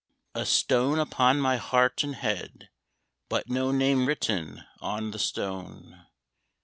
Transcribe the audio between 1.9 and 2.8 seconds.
and head,